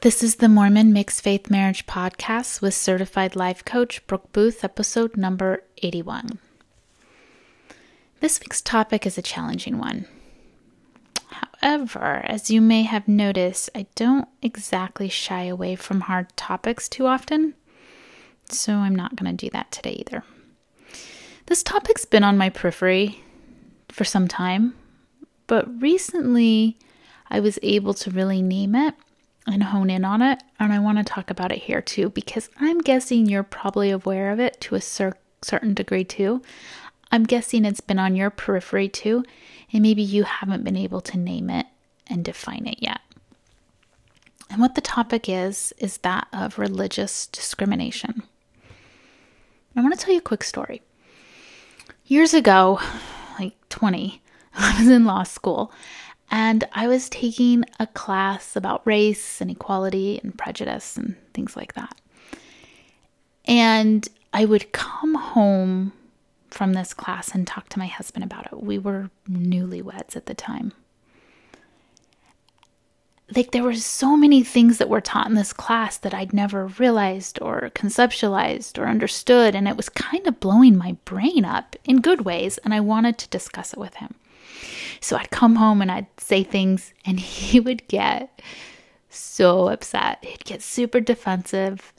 This 0.00 0.22
is 0.22 0.36
the 0.36 0.48
Mormon 0.48 0.92
Mixed 0.92 1.22
Faith 1.22 1.50
Marriage 1.50 1.84
Podcast 1.84 2.62
with 2.62 2.72
certified 2.72 3.34
life 3.34 3.64
coach 3.64 4.06
Brooke 4.06 4.32
Booth, 4.32 4.62
episode 4.62 5.16
number 5.16 5.64
81. 5.82 6.38
This 8.20 8.38
week's 8.38 8.62
topic 8.62 9.04
is 9.06 9.18
a 9.18 9.22
challenging 9.22 9.78
one. 9.78 10.06
However, 11.26 12.22
as 12.24 12.48
you 12.48 12.60
may 12.60 12.84
have 12.84 13.08
noticed, 13.08 13.70
I 13.74 13.86
don't 13.96 14.28
exactly 14.40 15.08
shy 15.08 15.46
away 15.46 15.74
from 15.74 16.02
hard 16.02 16.28
topics 16.36 16.88
too 16.88 17.08
often, 17.08 17.54
so 18.48 18.74
I'm 18.74 18.94
not 18.94 19.16
going 19.16 19.36
to 19.36 19.46
do 19.46 19.50
that 19.50 19.72
today 19.72 20.04
either. 20.06 20.22
This 21.46 21.64
topic's 21.64 22.04
been 22.04 22.22
on 22.22 22.38
my 22.38 22.50
periphery 22.50 23.24
for 23.88 24.04
some 24.04 24.28
time, 24.28 24.76
but 25.48 25.82
recently 25.82 26.78
I 27.28 27.40
was 27.40 27.58
able 27.64 27.94
to 27.94 28.12
really 28.12 28.42
name 28.42 28.76
it 28.76 28.94
and 29.52 29.62
hone 29.62 29.90
in 29.90 30.04
on 30.04 30.22
it. 30.22 30.42
And 30.60 30.72
I 30.72 30.78
want 30.78 30.98
to 30.98 31.04
talk 31.04 31.30
about 31.30 31.52
it 31.52 31.62
here 31.62 31.82
too, 31.82 32.10
because 32.10 32.48
I'm 32.60 32.78
guessing 32.78 33.26
you're 33.26 33.42
probably 33.42 33.90
aware 33.90 34.30
of 34.30 34.40
it 34.40 34.60
to 34.62 34.74
a 34.74 34.80
cer- 34.80 35.16
certain 35.42 35.74
degree 35.74 36.04
too. 36.04 36.42
I'm 37.10 37.24
guessing 37.24 37.64
it's 37.64 37.80
been 37.80 37.98
on 37.98 38.16
your 38.16 38.30
periphery 38.30 38.88
too, 38.88 39.24
and 39.72 39.82
maybe 39.82 40.02
you 40.02 40.24
haven't 40.24 40.64
been 40.64 40.76
able 40.76 41.00
to 41.02 41.18
name 41.18 41.48
it 41.48 41.66
and 42.06 42.24
define 42.24 42.66
it 42.66 42.78
yet. 42.80 43.00
And 44.50 44.60
what 44.60 44.74
the 44.74 44.80
topic 44.80 45.28
is, 45.28 45.72
is 45.78 45.98
that 45.98 46.28
of 46.32 46.58
religious 46.58 47.26
discrimination. 47.26 48.22
I 49.76 49.82
want 49.82 49.98
to 49.98 50.04
tell 50.04 50.12
you 50.12 50.18
a 50.18 50.22
quick 50.22 50.42
story. 50.42 50.82
Years 52.06 52.34
ago, 52.34 52.80
like 53.38 53.54
20, 53.68 54.22
I 54.54 54.80
was 54.80 54.88
in 54.88 55.04
law 55.04 55.22
school 55.22 55.72
and 56.30 56.64
I 56.72 56.88
was 56.88 57.08
taking 57.08 57.64
a 57.80 57.86
class 57.86 58.56
about 58.56 58.86
race 58.86 59.40
and 59.40 59.50
equality 59.50 60.20
and 60.22 60.36
prejudice 60.36 60.96
and 60.96 61.16
things 61.32 61.56
like 61.56 61.74
that. 61.74 61.98
And 63.46 64.06
I 64.32 64.44
would 64.44 64.72
come 64.72 65.14
home 65.14 65.92
from 66.50 66.74
this 66.74 66.94
class 66.94 67.34
and 67.34 67.46
talk 67.46 67.68
to 67.70 67.78
my 67.78 67.86
husband 67.86 68.24
about 68.24 68.46
it. 68.46 68.62
We 68.62 68.78
were 68.78 69.10
newlyweds 69.28 70.16
at 70.16 70.26
the 70.26 70.34
time. 70.34 70.72
Like, 73.36 73.50
there 73.50 73.62
were 73.62 73.74
so 73.74 74.16
many 74.16 74.42
things 74.42 74.78
that 74.78 74.88
were 74.88 75.02
taught 75.02 75.26
in 75.26 75.34
this 75.34 75.52
class 75.52 75.98
that 75.98 76.14
I'd 76.14 76.32
never 76.32 76.66
realized 76.66 77.38
or 77.42 77.70
conceptualized 77.74 78.78
or 78.78 78.86
understood. 78.88 79.54
And 79.54 79.68
it 79.68 79.76
was 79.76 79.90
kind 79.90 80.26
of 80.26 80.40
blowing 80.40 80.78
my 80.78 80.96
brain 81.04 81.44
up 81.44 81.76
in 81.84 82.00
good 82.00 82.22
ways. 82.24 82.56
And 82.58 82.72
I 82.72 82.80
wanted 82.80 83.18
to 83.18 83.28
discuss 83.28 83.74
it 83.74 83.78
with 83.78 83.96
him. 83.96 84.14
So 85.00 85.16
I'd 85.16 85.30
come 85.30 85.56
home 85.56 85.80
and 85.82 85.90
I'd 85.90 86.06
say 86.18 86.42
things, 86.42 86.92
and 87.04 87.18
he 87.20 87.60
would 87.60 87.86
get 87.88 88.40
so 89.08 89.68
upset. 89.68 90.24
He'd 90.24 90.44
get 90.44 90.62
super 90.62 91.00
defensive 91.00 91.92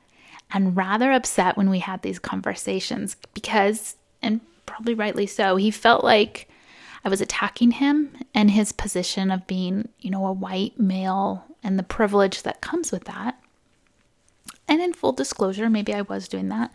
and 0.51 0.75
rather 0.75 1.11
upset 1.11 1.57
when 1.57 1.69
we 1.69 1.79
had 1.79 2.01
these 2.01 2.19
conversations 2.19 3.15
because, 3.33 3.95
and 4.21 4.41
probably 4.65 4.93
rightly 4.93 5.27
so, 5.27 5.55
he 5.55 5.71
felt 5.71 6.03
like 6.03 6.49
I 7.05 7.09
was 7.09 7.21
attacking 7.21 7.71
him 7.71 8.15
and 8.33 8.51
his 8.51 8.71
position 8.71 9.31
of 9.31 9.47
being, 9.47 9.89
you 9.99 10.09
know, 10.09 10.25
a 10.25 10.33
white 10.33 10.79
male 10.79 11.45
and 11.63 11.77
the 11.77 11.83
privilege 11.83 12.43
that 12.43 12.61
comes 12.61 12.91
with 12.91 13.05
that. 13.05 13.39
And 14.67 14.81
in 14.81 14.93
full 14.93 15.11
disclosure, 15.11 15.69
maybe 15.69 15.93
I 15.93 16.01
was 16.01 16.27
doing 16.27 16.49
that. 16.49 16.71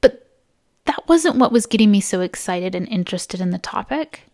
But 0.00 0.26
that 0.86 1.08
wasn't 1.08 1.36
what 1.36 1.52
was 1.52 1.66
getting 1.66 1.90
me 1.90 2.00
so 2.00 2.20
excited 2.20 2.74
and 2.74 2.88
interested 2.88 3.40
in 3.40 3.50
the 3.50 3.58
topic. 3.58 4.29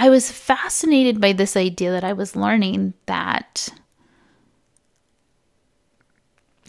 I 0.00 0.08
was 0.08 0.32
fascinated 0.32 1.20
by 1.20 1.34
this 1.34 1.58
idea 1.58 1.90
that 1.90 2.04
I 2.04 2.14
was 2.14 2.34
learning 2.34 2.94
that, 3.04 3.68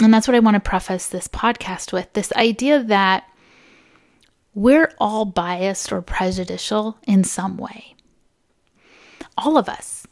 and 0.03 0.13
that's 0.13 0.27
what 0.27 0.35
I 0.35 0.41
want 0.41 0.55
to 0.55 0.59
preface 0.59 1.07
this 1.07 1.29
podcast 1.29 1.93
with 1.93 2.11
this 2.11 2.33
idea 2.33 2.83
that 2.83 3.23
we're 4.53 4.91
all 4.97 5.23
biased 5.23 5.93
or 5.93 6.01
prejudicial 6.01 6.97
in 7.07 7.23
some 7.23 7.55
way. 7.55 7.95
All 9.37 9.57
of 9.57 9.69
us. 9.69 10.05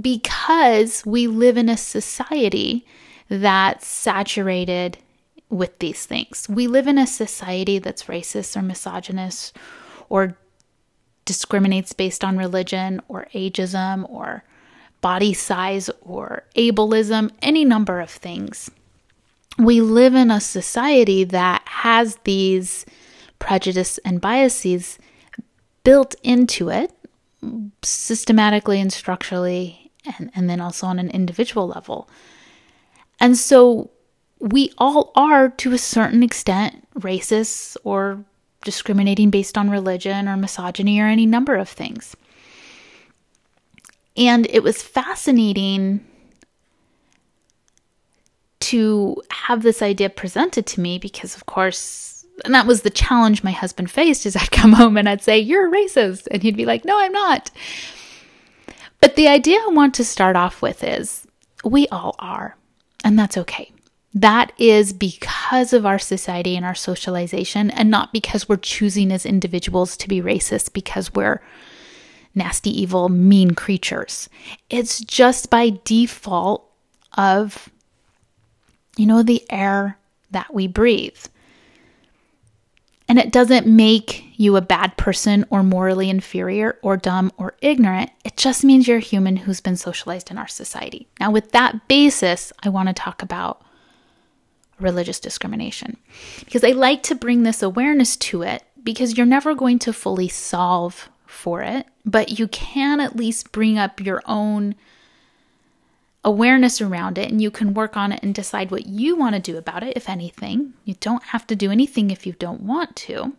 Because 0.00 1.04
we 1.04 1.26
live 1.26 1.58
in 1.58 1.68
a 1.68 1.76
society 1.76 2.86
that's 3.28 3.86
saturated 3.86 4.96
with 5.50 5.78
these 5.78 6.06
things. 6.06 6.46
We 6.48 6.68
live 6.68 6.86
in 6.86 6.96
a 6.96 7.06
society 7.06 7.78
that's 7.78 8.04
racist 8.04 8.56
or 8.56 8.62
misogynist 8.62 9.54
or 10.08 10.38
discriminates 11.26 11.92
based 11.92 12.24
on 12.24 12.38
religion 12.38 13.02
or 13.08 13.28
ageism 13.34 14.08
or 14.08 14.42
body 15.02 15.34
size 15.34 15.90
or 16.00 16.44
ableism, 16.56 17.30
any 17.42 17.64
number 17.64 18.00
of 18.00 18.10
things. 18.10 18.70
We 19.58 19.80
live 19.82 20.14
in 20.14 20.30
a 20.30 20.40
society 20.40 21.24
that 21.24 21.62
has 21.66 22.16
these 22.24 22.86
prejudice 23.38 23.98
and 23.98 24.20
biases 24.20 24.98
built 25.84 26.14
into 26.22 26.70
it 26.70 26.92
systematically 27.82 28.80
and 28.80 28.92
structurally, 28.92 29.92
and, 30.18 30.30
and 30.34 30.48
then 30.48 30.60
also 30.60 30.86
on 30.86 30.98
an 30.98 31.10
individual 31.10 31.68
level. 31.68 32.08
And 33.20 33.36
so 33.36 33.90
we 34.40 34.72
all 34.78 35.12
are, 35.14 35.48
to 35.48 35.72
a 35.72 35.78
certain 35.78 36.22
extent, 36.22 36.86
racist 36.98 37.76
or 37.84 38.24
discriminating 38.66 39.30
based 39.30 39.56
on 39.56 39.70
religion 39.70 40.28
or 40.28 40.36
misogyny 40.36 41.00
or 41.00 41.06
any 41.06 41.24
number 41.24 41.54
of 41.54 41.68
things. 41.68 42.16
And 44.16 44.46
it 44.50 44.62
was 44.62 44.82
fascinating 44.82 46.04
to 48.60 49.22
have 49.30 49.62
this 49.62 49.80
idea 49.80 50.10
presented 50.10 50.66
to 50.66 50.80
me 50.80 50.98
because, 50.98 51.36
of 51.36 51.46
course, 51.46 52.26
and 52.44 52.52
that 52.52 52.66
was 52.66 52.82
the 52.82 52.90
challenge 52.90 53.44
my 53.44 53.52
husband 53.52 53.88
faced 53.88 54.26
is 54.26 54.34
I'd 54.34 54.50
come 54.60 54.72
home 54.72 54.96
and 54.96 55.08
I'd 55.08 55.22
say, 55.22 55.38
You're 55.38 55.68
a 55.68 55.70
racist. 55.70 56.26
And 56.30 56.42
he'd 56.42 56.56
be 56.56 56.66
like, 56.66 56.84
No, 56.84 56.98
I'm 56.98 57.12
not. 57.12 57.52
But 59.00 59.14
the 59.14 59.28
idea 59.28 59.58
I 59.58 59.70
want 59.70 59.94
to 59.94 60.04
start 60.04 60.34
off 60.34 60.60
with 60.60 60.82
is 60.82 61.24
we 61.64 61.86
all 61.88 62.16
are, 62.18 62.56
and 63.04 63.16
that's 63.16 63.38
okay. 63.38 63.70
That 64.16 64.52
is 64.56 64.94
because 64.94 65.74
of 65.74 65.84
our 65.84 65.98
society 65.98 66.56
and 66.56 66.64
our 66.64 66.74
socialization, 66.74 67.70
and 67.70 67.90
not 67.90 68.14
because 68.14 68.48
we're 68.48 68.56
choosing 68.56 69.12
as 69.12 69.26
individuals 69.26 69.94
to 69.98 70.08
be 70.08 70.22
racist 70.22 70.72
because 70.72 71.12
we're 71.12 71.42
nasty, 72.34 72.70
evil, 72.70 73.10
mean 73.10 73.50
creatures. 73.50 74.30
It's 74.70 75.00
just 75.00 75.50
by 75.50 75.78
default 75.84 76.66
of, 77.18 77.68
you 78.96 79.04
know, 79.04 79.22
the 79.22 79.44
air 79.50 79.98
that 80.30 80.54
we 80.54 80.66
breathe. 80.66 81.22
And 83.08 83.18
it 83.18 83.32
doesn't 83.32 83.66
make 83.66 84.24
you 84.36 84.56
a 84.56 84.62
bad 84.62 84.96
person 84.96 85.44
or 85.50 85.62
morally 85.62 86.08
inferior 86.08 86.78
or 86.80 86.96
dumb 86.96 87.32
or 87.36 87.54
ignorant. 87.60 88.10
It 88.24 88.38
just 88.38 88.64
means 88.64 88.88
you're 88.88 88.96
a 88.96 89.00
human 89.00 89.36
who's 89.36 89.60
been 89.60 89.76
socialized 89.76 90.30
in 90.30 90.38
our 90.38 90.48
society. 90.48 91.06
Now, 91.20 91.30
with 91.30 91.52
that 91.52 91.86
basis, 91.86 92.50
I 92.62 92.70
want 92.70 92.88
to 92.88 92.94
talk 92.94 93.22
about 93.22 93.62
religious 94.78 95.20
discrimination. 95.20 95.96
Because 96.44 96.64
I 96.64 96.70
like 96.70 97.02
to 97.04 97.14
bring 97.14 97.42
this 97.42 97.62
awareness 97.62 98.16
to 98.16 98.42
it 98.42 98.62
because 98.82 99.16
you're 99.16 99.26
never 99.26 99.54
going 99.54 99.78
to 99.80 99.92
fully 99.92 100.28
solve 100.28 101.08
for 101.26 101.62
it, 101.62 101.86
but 102.04 102.38
you 102.38 102.48
can 102.48 103.00
at 103.00 103.16
least 103.16 103.52
bring 103.52 103.78
up 103.78 104.00
your 104.00 104.22
own 104.26 104.74
awareness 106.24 106.80
around 106.80 107.18
it 107.18 107.30
and 107.30 107.40
you 107.40 107.50
can 107.50 107.72
work 107.72 107.96
on 107.96 108.10
it 108.10 108.20
and 108.22 108.34
decide 108.34 108.70
what 108.70 108.86
you 108.86 109.16
want 109.16 109.34
to 109.34 109.40
do 109.40 109.56
about 109.56 109.82
it, 109.82 109.96
if 109.96 110.08
anything. 110.08 110.74
You 110.84 110.94
don't 111.00 111.22
have 111.24 111.46
to 111.46 111.56
do 111.56 111.70
anything 111.70 112.10
if 112.10 112.26
you 112.26 112.32
don't 112.32 112.62
want 112.62 112.96
to. 112.96 113.34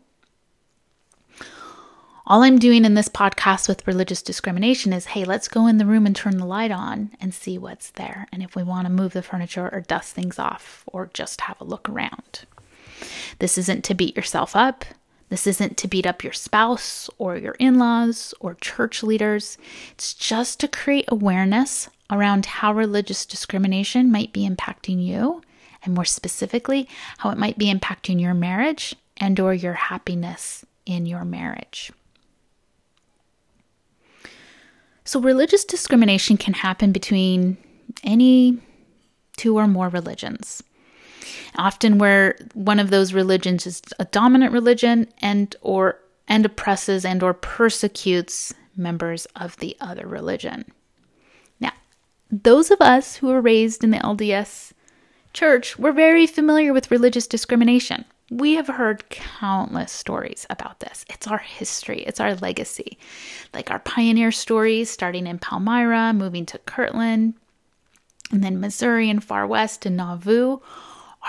All 2.29 2.43
I'm 2.43 2.59
doing 2.59 2.83
in 2.83 2.93
this 2.93 3.07
podcast 3.07 3.69
with 3.69 3.87
religious 3.87 4.21
discrimination 4.21 4.91
is 4.91 5.05
hey, 5.05 5.23
let's 5.23 5.47
go 5.47 5.65
in 5.65 5.77
the 5.77 5.85
room 5.85 6.05
and 6.05 6.13
turn 6.13 6.39
the 6.39 6.45
light 6.45 6.71
on 6.71 7.11
and 7.21 7.33
see 7.33 7.57
what's 7.57 7.91
there. 7.91 8.27
And 8.33 8.43
if 8.43 8.53
we 8.53 8.63
want 8.63 8.85
to 8.85 8.91
move 8.91 9.13
the 9.13 9.23
furniture 9.23 9.69
or 9.71 9.79
dust 9.79 10.13
things 10.13 10.37
off 10.37 10.83
or 10.87 11.09
just 11.13 11.39
have 11.39 11.61
a 11.61 11.63
look 11.63 11.87
around. 11.87 12.43
This 13.39 13.57
isn't 13.57 13.85
to 13.85 13.93
beat 13.93 14.17
yourself 14.17 14.57
up. 14.57 14.83
This 15.29 15.47
isn't 15.47 15.77
to 15.77 15.87
beat 15.87 16.05
up 16.05 16.21
your 16.21 16.33
spouse 16.33 17.09
or 17.17 17.37
your 17.37 17.55
in 17.59 17.79
laws 17.79 18.33
or 18.41 18.55
church 18.55 19.03
leaders. 19.03 19.57
It's 19.91 20.13
just 20.13 20.59
to 20.59 20.67
create 20.67 21.05
awareness 21.07 21.89
around 22.09 22.45
how 22.45 22.73
religious 22.73 23.25
discrimination 23.25 24.11
might 24.11 24.33
be 24.33 24.45
impacting 24.45 25.01
you 25.01 25.43
and 25.81 25.93
more 25.93 26.03
specifically 26.03 26.89
how 27.19 27.29
it 27.29 27.37
might 27.37 27.57
be 27.57 27.73
impacting 27.73 28.19
your 28.19 28.33
marriage 28.33 28.97
and 29.15 29.39
or 29.39 29.53
your 29.53 29.75
happiness 29.75 30.65
in 30.85 31.05
your 31.05 31.23
marriage. 31.23 31.89
So, 35.07 35.21
religious 35.21 35.63
discrimination 35.63 36.35
can 36.35 36.53
happen 36.53 36.91
between 36.91 37.55
any 38.03 38.57
two 39.37 39.57
or 39.57 39.65
more 39.65 39.87
religions. 39.87 40.61
Often 41.55 41.97
where 41.97 42.37
one 42.53 42.77
of 42.77 42.89
those 42.89 43.13
religions 43.13 43.65
is 43.65 43.81
a 43.99 44.05
dominant 44.05 44.51
religion 44.51 45.07
and 45.21 45.55
or 45.61 45.97
and 46.27 46.45
oppresses 46.45 47.05
and 47.05 47.23
or 47.23 47.33
persecutes 47.33 48.53
members 48.75 49.25
of 49.27 49.55
the 49.57 49.77
other 49.79 50.05
religion. 50.05 50.65
Now, 51.61 51.71
those 52.29 52.69
of 52.69 52.81
us 52.81 53.15
who 53.15 53.27
were 53.27 53.39
raised 53.39 53.85
in 53.85 53.91
the 53.91 53.99
LDS 53.99 54.73
church 55.31 55.79
were 55.79 55.93
very 55.93 56.27
familiar 56.27 56.73
with 56.73 56.91
religious 56.91 57.27
discrimination. 57.27 58.03
We 58.29 58.55
have 58.55 58.67
heard 58.67 59.09
countless 59.09 59.91
stories 59.91 60.45
about 60.49 60.81
this. 60.81 61.05
It's 61.09 61.27
our 61.27 61.37
history, 61.37 62.03
it's 62.03 62.19
our 62.19 62.35
legacy. 62.35 62.97
Like 63.53 63.71
our 63.71 63.79
pioneer 63.79 64.31
stories 64.31 64.89
starting 64.89 65.27
in 65.27 65.39
Palmyra, 65.39 66.13
moving 66.13 66.45
to 66.47 66.57
Kirtland, 66.59 67.35
and 68.31 68.43
then 68.43 68.59
Missouri 68.59 69.09
and 69.09 69.23
far 69.23 69.47
west 69.47 69.85
and 69.85 69.95
Nauvoo 69.95 70.59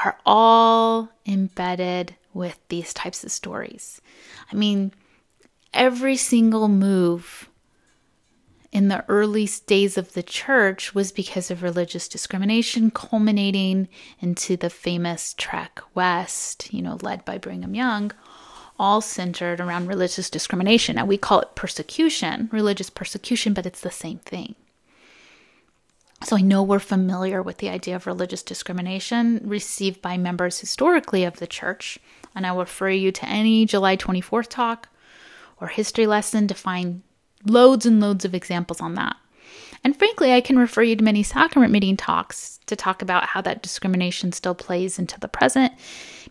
are 0.05 0.19
all 0.27 1.09
embedded 1.27 2.17
with 2.35 2.59
these 2.69 2.93
types 2.93 3.23
of 3.23 3.31
stories. 3.31 4.01
I 4.53 4.57
mean, 4.57 4.93
every 5.73 6.17
single 6.17 6.69
move 6.69 7.48
in 8.71 8.89
the 8.89 9.05
early 9.09 9.49
days 9.67 9.97
of 9.97 10.13
the 10.13 10.23
church 10.23 10.95
was 10.95 11.11
because 11.11 11.51
of 11.51 11.63
religious 11.63 12.07
discrimination, 12.07 12.91
culminating 12.91 13.89
into 14.21 14.57
the 14.57 14.71
famous 14.71 15.35
Trek 15.39 15.81
West, 15.95 16.73
you 16.73 16.83
know, 16.83 16.99
led 17.01 17.25
by 17.25 17.39
Brigham 17.39 17.75
Young, 17.75 18.13
all 18.79 19.01
centered 19.01 19.61
around 19.61 19.89
religious 19.89 20.29
discrimination. 20.29 20.97
Now, 20.97 21.07
we 21.07 21.17
call 21.17 21.41
it 21.41 21.55
persecution, 21.55 22.49
religious 22.53 22.91
persecution, 22.91 23.55
but 23.55 23.67
it's 23.67 23.81
the 23.81 23.91
same 23.91 24.19
thing. 24.19 24.55
So 26.25 26.37
I 26.37 26.41
know 26.43 26.63
we're 26.63 26.79
familiar 26.79 27.43
with 27.43 27.59
the 27.59 27.69
idea 27.69 27.97
of 27.97 28.07
religious 28.07 28.43
discrimination 28.43 29.41
received 29.45 30.03
by 30.03 30.19
members 30.19 30.59
historically 30.59 31.25
of 31.25 31.39
the 31.39 31.47
church, 31.47 31.99
and 32.35 32.47
I 32.47 32.53
will 32.53 32.61
refer 32.61 32.91
you 32.91 33.13
to 33.13 33.27
any 33.27 33.65
July 33.65 33.97
24th 33.97 34.49
talk 34.49 34.89
or 35.61 35.69
history 35.69 36.07
lesson 36.07 36.49
to 36.49 36.55
find 36.55 37.03
loads 37.45 37.87
and 37.87 38.01
loads 38.01 38.25
of 38.25 38.35
examples 38.35 38.81
on 38.81 38.95
that. 38.95 39.17
And 39.85 39.97
frankly, 39.97 40.33
I 40.33 40.41
can 40.41 40.59
refer 40.59 40.83
you 40.83 40.97
to 40.97 41.05
many 41.05 41.23
sacrament 41.23 41.73
meeting 41.73 41.97
talks 41.97 42.59
to 42.67 42.77
talk 42.77 43.01
about 43.01 43.27
how 43.27 43.41
that 43.43 43.63
discrimination 43.63 44.33
still 44.33 44.55
plays 44.55 44.99
into 44.99 45.19
the 45.21 45.29
present. 45.29 45.73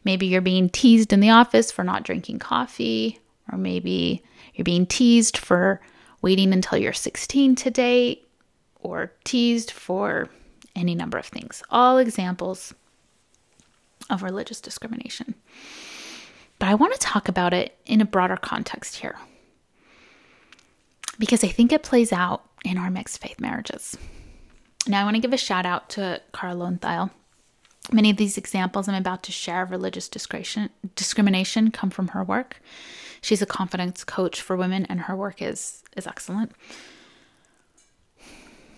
Maybe 0.04 0.27
you're 0.27 0.42
being 0.42 0.69
teased 0.69 1.13
in 1.13 1.21
the 1.21 1.30
office 1.30 1.71
for 1.71 1.83
not 1.83 2.04
drinking 2.04 2.39
coffee, 2.39 3.19
or 3.51 3.57
maybe 3.57 4.21
you're 4.54 4.65
being 4.65 4.86
teased 4.86 5.38
for 5.38 5.81
waiting 6.21 6.51
until 6.51 6.77
you're 6.77 6.94
16 6.94 7.56
to 7.56 7.71
date, 7.71 8.27
or 8.80 9.13
teased 9.24 9.71
for 9.71 10.30
any 10.75 10.94
number 10.94 11.18
of 11.18 11.25
things. 11.25 11.63
All 11.69 11.98
examples 11.98 12.74
of 14.09 14.24
religious 14.24 14.62
discrimination. 14.62 15.36
But 16.59 16.69
I 16.69 16.75
want 16.75 16.94
to 16.94 17.00
talk 17.00 17.27
about 17.30 17.54
it 17.54 17.77
in 17.86 18.01
a 18.01 18.06
broader 18.06 18.38
context 18.38 18.98
here 18.98 19.18
because 21.19 21.43
I 21.43 21.47
think 21.47 21.71
it 21.71 21.83
plays 21.83 22.13
out 22.13 22.43
in 22.63 22.77
our 22.77 22.89
mixed 22.89 23.21
faith 23.21 23.39
marriages. 23.39 23.97
Now, 24.87 25.01
I 25.01 25.03
want 25.03 25.15
to 25.15 25.21
give 25.21 25.33
a 25.33 25.37
shout 25.37 25.65
out 25.65 25.89
to 25.91 26.21
Kara 26.33 26.53
Loewentheil. 26.53 27.11
Many 27.91 28.09
of 28.09 28.17
these 28.17 28.37
examples 28.37 28.87
I'm 28.87 28.95
about 28.95 29.23
to 29.23 29.31
share 29.31 29.61
of 29.61 29.71
religious 29.71 30.09
discrimination 30.09 31.71
come 31.71 31.89
from 31.89 32.09
her 32.09 32.23
work. 32.23 32.61
She's 33.21 33.41
a 33.41 33.45
confidence 33.45 34.03
coach 34.03 34.41
for 34.41 34.55
women, 34.55 34.85
and 34.85 35.01
her 35.01 35.15
work 35.15 35.41
is, 35.41 35.83
is 35.95 36.07
excellent. 36.07 36.51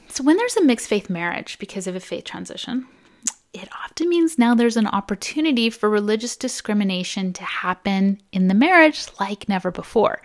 So, 0.10 0.24
when 0.24 0.38
there's 0.38 0.58
a 0.58 0.64
mixed 0.64 0.88
faith 0.88 1.10
marriage 1.10 1.60
because 1.60 1.88
of 1.88 1.96
a 1.96 2.00
faith 2.00 2.24
transition, 2.24 2.88
it 3.54 3.70
often 3.84 4.10
means 4.10 4.38
now 4.38 4.54
there's 4.54 4.78
an 4.78 4.88
opportunity 4.88 5.70
for 5.70 5.90
religious 5.90 6.36
discrimination 6.36 7.34
to 7.34 7.44
happen 7.44 8.22
in 8.32 8.48
the 8.48 8.54
marriage 8.54 9.08
like 9.20 9.50
never 9.50 9.72
before. 9.72 10.22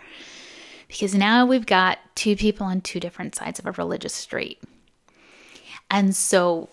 Because 0.94 1.12
now 1.12 1.44
we've 1.44 1.66
got 1.66 1.98
two 2.14 2.36
people 2.36 2.68
on 2.68 2.80
two 2.80 3.00
different 3.00 3.34
sides 3.34 3.58
of 3.58 3.66
a 3.66 3.72
religious 3.72 4.14
street. 4.14 4.62
And 5.90 6.14
so, 6.14 6.68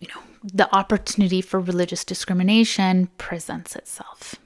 you 0.00 0.08
know, 0.08 0.22
the 0.42 0.74
opportunity 0.74 1.42
for 1.42 1.60
religious 1.60 2.02
discrimination 2.02 3.10
presents 3.18 3.76
itself. 3.76 4.36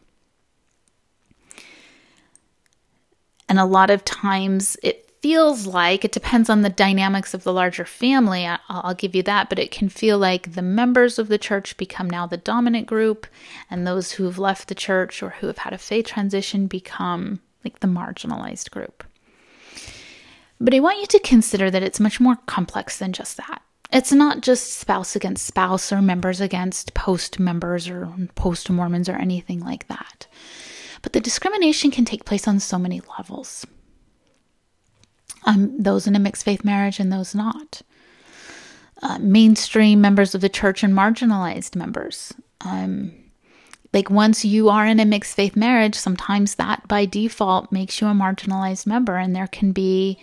And 3.48 3.60
a 3.60 3.64
lot 3.64 3.90
of 3.90 4.04
times 4.04 4.76
it 4.82 5.08
feels 5.22 5.68
like 5.68 6.04
it 6.04 6.10
depends 6.10 6.50
on 6.50 6.62
the 6.62 6.68
dynamics 6.68 7.34
of 7.34 7.44
the 7.44 7.52
larger 7.52 7.84
family. 7.84 8.44
I'll, 8.68 8.94
give 8.94 9.14
you 9.14 9.22
that, 9.22 9.50
but 9.50 9.60
it 9.60 9.70
can 9.70 9.88
feel 9.88 10.18
like 10.18 10.54
the 10.54 10.62
members 10.62 11.20
of 11.20 11.28
the 11.28 11.38
church 11.38 11.76
become 11.76 12.10
now 12.10 12.26
the 12.26 12.38
dominant 12.38 12.88
group, 12.88 13.28
and 13.70 13.86
those 13.86 14.10
who 14.10 14.24
have 14.24 14.40
left 14.40 14.66
the 14.66 14.74
church 14.74 15.22
or 15.22 15.30
who 15.30 15.46
have 15.46 15.58
had 15.58 15.72
a 15.72 15.78
faith 15.78 16.06
transition 16.06 16.66
become 16.66 17.38
like 17.64 17.80
the 17.80 17.88
marginalized 17.88 18.70
group. 18.70 19.04
But 20.60 20.74
I 20.74 20.80
want 20.80 21.00
you 21.00 21.06
to 21.06 21.18
consider 21.20 21.70
that 21.70 21.82
it's 21.82 22.00
much 22.00 22.20
more 22.20 22.36
complex 22.46 22.98
than 22.98 23.12
just 23.12 23.36
that. 23.36 23.62
It's 23.92 24.12
not 24.12 24.40
just 24.40 24.78
spouse 24.78 25.14
against 25.14 25.44
spouse 25.44 25.92
or 25.92 26.00
members 26.00 26.40
against 26.40 26.94
post 26.94 27.38
members 27.38 27.88
or 27.88 28.10
post 28.36 28.70
Mormons 28.70 29.08
or 29.08 29.16
anything 29.16 29.60
like 29.60 29.88
that. 29.88 30.26
But 31.02 31.12
the 31.12 31.20
discrimination 31.20 31.90
can 31.90 32.04
take 32.04 32.24
place 32.24 32.48
on 32.48 32.60
so 32.60 32.78
many 32.78 33.02
levels. 33.18 33.66
Um, 35.44 35.82
those 35.82 36.06
in 36.06 36.14
a 36.14 36.20
mixed 36.20 36.44
faith 36.44 36.64
marriage 36.64 37.00
and 37.00 37.12
those 37.12 37.34
not. 37.34 37.82
Uh, 39.02 39.18
mainstream 39.18 40.00
members 40.00 40.34
of 40.34 40.40
the 40.40 40.48
church 40.48 40.84
and 40.84 40.94
marginalized 40.94 41.74
members. 41.74 42.32
Um, 42.60 43.12
like 43.92 44.10
once 44.10 44.44
you 44.44 44.68
are 44.68 44.86
in 44.86 45.00
a 45.00 45.04
mixed 45.04 45.36
faith 45.36 45.56
marriage, 45.56 45.94
sometimes 45.94 46.54
that 46.54 46.86
by 46.88 47.04
default 47.04 47.70
makes 47.70 48.00
you 48.00 48.06
a 48.06 48.12
marginalized 48.12 48.86
member, 48.86 49.16
and 49.16 49.36
there 49.36 49.46
can 49.46 49.72
be 49.72 50.18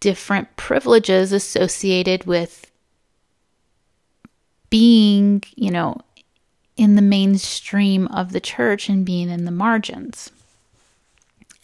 different 0.00 0.56
privileges 0.56 1.32
associated 1.32 2.24
with 2.24 2.70
being, 4.70 5.42
you 5.56 5.70
know, 5.70 6.00
in 6.76 6.94
the 6.94 7.02
mainstream 7.02 8.06
of 8.08 8.32
the 8.32 8.40
church 8.40 8.88
and 8.88 9.04
being 9.04 9.28
in 9.28 9.44
the 9.44 9.50
margins. 9.50 10.30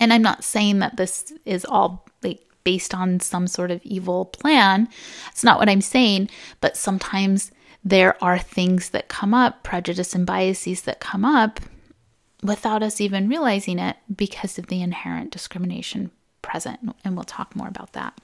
And 0.01 0.13
I'm 0.13 0.23
not 0.23 0.43
saying 0.43 0.81
that 0.81 0.97
this 0.97 1.33
is 1.45 1.65
all 1.65 2.05
like 2.23 2.41
based 2.65 2.93
on 2.93 3.21
some 3.21 3.47
sort 3.47 3.71
of 3.71 3.81
evil 3.85 4.25
plan. 4.25 4.89
It's 5.31 5.45
not 5.45 5.61
what 5.61 5.69
I'm 5.69 5.81
saying, 5.81 6.31
but 6.61 6.77
sometimes 6.77 7.53
there 7.85 8.23
are 8.25 8.39
things 8.39 8.91
that 8.91 9.09
come 9.09 9.35
up, 9.35 9.63
prejudice 9.63 10.15
and 10.15 10.27
biases 10.27 10.83
that 10.83 11.01
come 11.01 11.25
up 11.25 11.61
without 12.43 12.83
us 12.83 13.01
even 13.01 13.29
realizing 13.29 13.79
it 13.79 13.97
because 14.15 14.59
of 14.59 14.67
the 14.69 14.81
inherent 14.83 15.31
discrimination 15.31 16.11
present. 16.43 16.95
And 17.05 17.15
we'll 17.15 17.25
talk 17.25 17.55
more 17.55 17.69
about 17.69 17.93
that. 17.93 18.19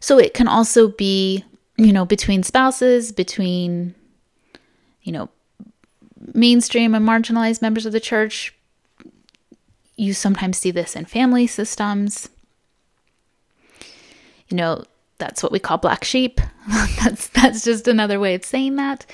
So 0.00 0.18
it 0.18 0.34
can 0.34 0.48
also 0.48 0.88
be, 0.88 1.44
you 1.76 1.92
know, 1.92 2.04
between 2.04 2.42
spouses, 2.42 3.12
between, 3.12 3.94
you 5.02 5.12
know, 5.12 5.30
mainstream 6.34 6.94
and 6.94 7.06
marginalized 7.06 7.62
members 7.62 7.86
of 7.86 7.92
the 7.92 8.00
church. 8.00 8.54
You 9.96 10.12
sometimes 10.12 10.58
see 10.58 10.70
this 10.70 10.96
in 10.96 11.06
family 11.06 11.46
systems. 11.46 12.28
You 14.48 14.58
know, 14.58 14.84
that's 15.18 15.42
what 15.42 15.52
we 15.52 15.58
call 15.58 15.78
black 15.78 16.04
sheep. 16.04 16.40
that's 17.02 17.28
that's 17.28 17.64
just 17.64 17.88
another 17.88 18.18
way 18.18 18.34
of 18.34 18.44
saying 18.44 18.76
that, 18.76 19.06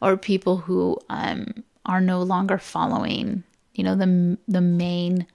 or 0.00 0.16
people 0.16 0.58
who 0.58 0.98
um, 1.08 1.64
are 1.86 2.00
no 2.00 2.22
longer 2.22 2.58
following, 2.58 3.42
you 3.74 3.84
know, 3.84 3.94
the 3.94 4.38
the 4.48 4.60
main 4.60 5.26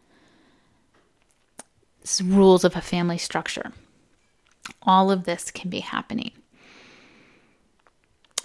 rules 2.23 2.63
of 2.63 2.75
a 2.75 2.81
family 2.81 3.17
structure. 3.17 3.71
All 4.83 5.11
of 5.11 5.25
this 5.25 5.51
can 5.51 5.69
be 5.69 5.79
happening. 5.79 6.31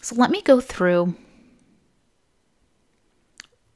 So 0.03 0.15
let 0.15 0.31
me 0.31 0.43
go 0.43 0.61
through 0.61 1.15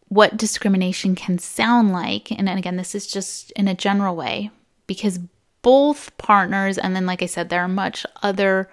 what 0.09 0.37
discrimination 0.37 1.15
can 1.15 1.39
sound 1.39 1.93
like. 1.93 2.31
And 2.31 2.49
again, 2.49 2.77
this 2.77 2.95
is 2.95 3.07
just 3.07 3.51
in 3.53 3.69
a 3.69 3.75
general 3.75 4.17
way 4.17 4.51
because 4.87 5.19
both 5.65 6.17
partners 6.19 6.79
and 6.79 6.95
then 6.95 7.07
like 7.07 7.23
i 7.23 7.27
said 7.27 7.49
there 7.49 7.63
are 7.63 7.69
much 7.69 8.07
other 8.23 8.71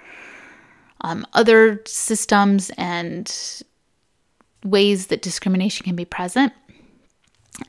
um, 1.04 1.26
other 1.34 1.82
systems 1.88 2.70
and 2.78 3.64
ways 4.64 5.08
that 5.08 5.24
discrimination 5.24 5.84
can 5.84 5.96
be 5.96 6.06
present 6.06 6.54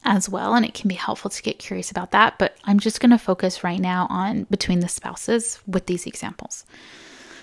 as 0.04 0.28
well 0.28 0.54
and 0.54 0.66
it 0.66 0.74
can 0.74 0.88
be 0.88 0.94
helpful 0.94 1.30
to 1.30 1.42
get 1.42 1.58
curious 1.58 1.90
about 1.90 2.10
that 2.10 2.38
but 2.38 2.56
i'm 2.64 2.78
just 2.78 3.00
going 3.00 3.10
to 3.10 3.18
focus 3.18 3.64
right 3.64 3.80
now 3.80 4.06
on 4.10 4.44
between 4.50 4.80
the 4.80 4.88
spouses 4.88 5.60
with 5.66 5.86
these 5.86 6.06
examples. 6.06 6.64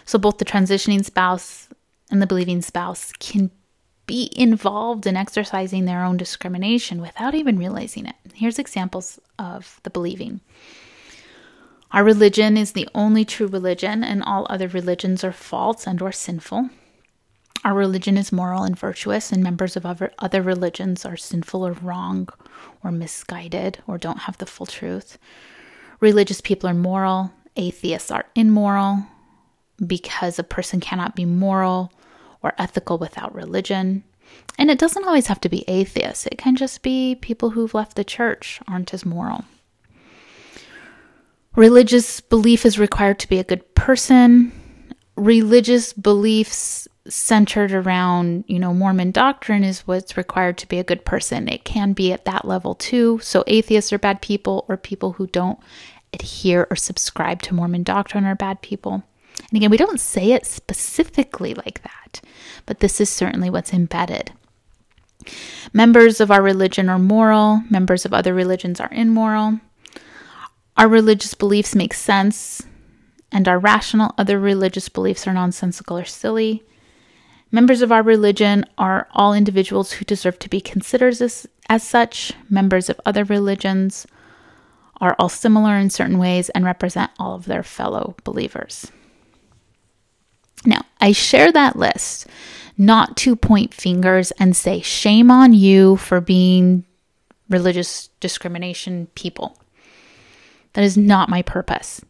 So 0.09 0.17
both 0.17 0.39
the 0.39 0.45
transitioning 0.45 1.05
spouse 1.05 1.67
and 2.09 2.19
the 2.19 2.25
believing 2.25 2.63
spouse 2.63 3.11
can 3.19 3.51
be 4.07 4.31
involved 4.35 5.05
in 5.05 5.15
exercising 5.15 5.85
their 5.85 6.03
own 6.03 6.17
discrimination 6.17 6.99
without 6.99 7.35
even 7.35 7.59
realizing 7.59 8.07
it. 8.07 8.15
Here's 8.33 8.57
examples 8.57 9.19
of 9.37 9.79
the 9.83 9.91
believing 9.91 10.41
our 11.91 12.03
religion 12.03 12.55
is 12.55 12.73
the 12.73 12.87
only 12.93 13.25
true 13.25 13.47
religion, 13.47 14.03
and 14.03 14.23
all 14.23 14.45
other 14.49 14.67
religions 14.67 15.23
are 15.23 15.31
false 15.31 15.87
and 15.87 16.01
or 16.01 16.11
sinful. 16.11 16.69
Our 17.65 17.73
religion 17.73 18.15
is 18.17 18.31
moral 18.31 18.63
and 18.63 18.77
virtuous, 18.77 19.31
and 19.31 19.43
members 19.43 19.75
of 19.75 19.85
other, 19.85 20.13
other 20.19 20.41
religions 20.41 21.03
are 21.03 21.17
sinful 21.17 21.65
or 21.65 21.73
wrong 21.73 22.29
or 22.83 22.91
misguided 22.91 23.79
or 23.87 23.97
don't 23.97 24.19
have 24.19 24.37
the 24.37 24.45
full 24.45 24.65
truth. 24.65 25.17
Religious 25.99 26.41
people 26.41 26.69
are 26.69 26.75
moral, 26.75 27.31
atheists 27.55 28.11
are 28.11 28.25
immoral 28.35 29.05
because 29.85 30.39
a 30.39 30.43
person 30.43 30.79
cannot 30.79 31.15
be 31.15 31.25
moral 31.25 31.91
or 32.41 32.53
ethical 32.57 32.97
without 32.97 33.33
religion. 33.33 34.03
And 34.57 34.69
it 34.69 34.79
doesn't 34.79 35.05
always 35.05 35.27
have 35.27 35.41
to 35.41 35.49
be 35.49 35.67
atheists, 35.67 36.27
it 36.27 36.37
can 36.37 36.55
just 36.55 36.81
be 36.81 37.15
people 37.15 37.49
who've 37.49 37.73
left 37.73 37.95
the 37.95 38.03
church 38.03 38.61
aren't 38.67 38.93
as 38.93 39.05
moral. 39.05 39.43
Religious 41.55 42.21
belief 42.21 42.65
is 42.65 42.79
required 42.79 43.19
to 43.19 43.29
be 43.29 43.39
a 43.39 43.43
good 43.43 43.75
person. 43.75 44.51
Religious 45.15 45.93
beliefs 45.93 46.87
centered 47.07 47.71
around, 47.71 48.43
you 48.47 48.59
know, 48.59 48.73
Mormon 48.73 49.11
doctrine 49.11 49.63
is 49.63 49.87
what's 49.87 50.15
required 50.15 50.57
to 50.59 50.67
be 50.67 50.79
a 50.79 50.83
good 50.83 51.05
person. 51.05 51.47
It 51.47 51.63
can 51.65 51.93
be 51.93 52.13
at 52.13 52.25
that 52.25 52.45
level 52.45 52.75
too. 52.75 53.19
So 53.21 53.43
atheists 53.47 53.91
are 53.91 53.99
bad 53.99 54.21
people 54.21 54.65
or 54.67 54.77
people 54.77 55.13
who 55.13 55.27
don't 55.27 55.59
adhere 56.13 56.67
or 56.69 56.75
subscribe 56.75 57.41
to 57.43 57.53
Mormon 57.53 57.83
doctrine 57.83 58.25
are 58.25 58.35
bad 58.35 58.61
people. 58.61 59.03
And 59.49 59.57
again, 59.57 59.71
we 59.71 59.77
don't 59.77 59.99
say 59.99 60.31
it 60.31 60.45
specifically 60.45 61.53
like 61.53 61.81
that, 61.83 62.21
but 62.65 62.79
this 62.79 63.01
is 63.01 63.09
certainly 63.09 63.49
what's 63.49 63.73
embedded. 63.73 64.31
Members 65.73 66.21
of 66.21 66.31
our 66.31 66.41
religion 66.41 66.89
are 66.89 66.99
moral, 66.99 67.63
members 67.69 68.05
of 68.05 68.13
other 68.13 68.33
religions 68.33 68.79
are 68.79 68.89
immoral. 68.91 69.59
Our 70.79 70.87
religious 70.87 71.33
beliefs 71.33 71.75
make 71.75 71.93
sense 71.93 72.65
and 73.33 73.49
are 73.49 73.59
rational, 73.59 74.15
other 74.17 74.39
religious 74.39 74.87
beliefs 74.87 75.27
are 75.27 75.33
nonsensical 75.33 75.97
or 75.97 76.05
silly. 76.05 76.63
Members 77.51 77.81
of 77.81 77.91
our 77.91 78.01
religion 78.01 78.63
are 78.77 79.09
all 79.11 79.33
individuals 79.33 79.91
who 79.91 80.05
deserve 80.05 80.39
to 80.39 80.47
be 80.47 80.61
considered 80.61 81.19
as, 81.21 81.45
as 81.67 81.83
such. 81.83 82.31
Members 82.49 82.89
of 82.89 83.01
other 83.05 83.25
religions 83.25 84.07
are 85.01 85.17
all 85.19 85.27
similar 85.27 85.75
in 85.75 85.89
certain 85.89 86.17
ways 86.17 86.47
and 86.51 86.63
represent 86.63 87.11
all 87.19 87.35
of 87.35 87.43
their 87.43 87.61
fellow 87.61 88.15
believers. 88.23 88.89
Now, 90.65 90.83
I 91.01 91.11
share 91.11 91.51
that 91.51 91.75
list 91.75 92.25
not 92.77 93.17
to 93.17 93.35
point 93.35 93.73
fingers 93.73 94.31
and 94.39 94.55
say, 94.55 94.79
shame 94.79 95.29
on 95.29 95.51
you 95.51 95.97
for 95.97 96.21
being 96.21 96.85
religious 97.49 98.07
discrimination 98.21 99.07
people. 99.15 99.58
That 100.73 100.83
is 100.83 100.97
not 100.97 101.29
my 101.29 101.41
purpose. 101.41 102.01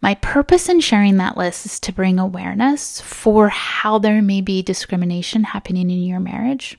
My 0.00 0.14
purpose 0.16 0.68
in 0.68 0.80
sharing 0.80 1.16
that 1.16 1.36
list 1.36 1.64
is 1.64 1.80
to 1.80 1.92
bring 1.92 2.18
awareness 2.18 3.00
for 3.00 3.48
how 3.48 3.98
there 3.98 4.20
may 4.20 4.42
be 4.42 4.62
discrimination 4.62 5.44
happening 5.44 5.90
in 5.90 6.02
your 6.02 6.20
marriage. 6.20 6.78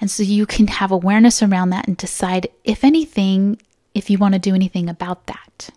And 0.00 0.10
so 0.10 0.22
you 0.22 0.46
can 0.46 0.68
have 0.68 0.90
awareness 0.90 1.42
around 1.42 1.70
that 1.70 1.88
and 1.88 1.96
decide, 1.96 2.48
if 2.64 2.84
anything, 2.84 3.60
if 3.94 4.10
you 4.10 4.18
want 4.18 4.34
to 4.34 4.40
do 4.40 4.54
anything 4.54 4.88
about 4.88 5.26
that. 5.26 5.70